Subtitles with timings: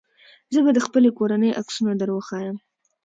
[0.53, 2.57] زه به د خپلې کورنۍ عکسونه دروښيم.